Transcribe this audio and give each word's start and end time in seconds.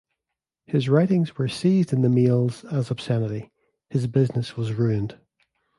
His 0.65 0.89
writings 0.89 1.37
were 1.37 1.47
seized 1.47 1.93
in 1.93 2.01
the 2.01 2.09
mails 2.09 2.65
as 2.65 2.89
obscenity; 2.89 3.51
his 3.91 4.07
business 4.07 4.57
was 4.57 4.73
ruined. 4.73 5.19